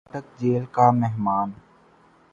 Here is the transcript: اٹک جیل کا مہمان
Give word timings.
اٹک 0.07 0.25
جیل 0.39 0.63
کا 0.75 0.85
مہمان 1.01 1.47